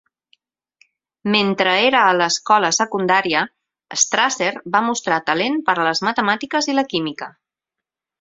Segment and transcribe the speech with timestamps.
[1.33, 3.41] Mentre era a l'escola secundària,
[4.05, 7.29] Strasser va mostrar talent per a les matemàtiques i la química.